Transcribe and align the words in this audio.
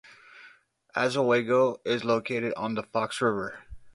Oswego 0.97 1.79
is 1.85 2.03
located 2.03 2.55
on 2.57 2.73
the 2.73 2.81
Fox 2.81 3.21
River. 3.21 3.59